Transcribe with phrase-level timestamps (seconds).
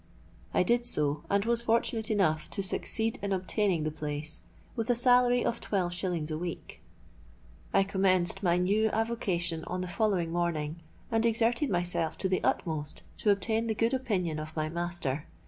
[0.51, 4.41] I did so, and was fortunate enough to succeed in obtaining the place,
[4.75, 6.81] with a salary of twelve shillings a week.
[7.71, 13.03] "I commenced my new avocation on the following morning, and exerted myself to the utmost
[13.19, 15.27] to obtain the good opinion of my master.